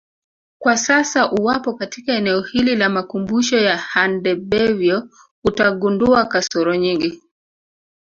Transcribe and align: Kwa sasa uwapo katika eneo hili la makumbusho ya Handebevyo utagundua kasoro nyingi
Kwa 0.59 0.77
sasa 0.77 1.31
uwapo 1.31 1.73
katika 1.73 2.13
eneo 2.13 2.41
hili 2.41 2.75
la 2.75 2.89
makumbusho 2.89 3.57
ya 3.57 3.77
Handebevyo 3.77 5.09
utagundua 5.43 6.25
kasoro 6.25 6.75
nyingi 6.75 7.21